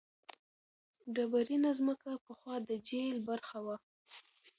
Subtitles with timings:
[1.13, 3.75] ډبرینه ځمکه پخوا د جهیل برخه وه.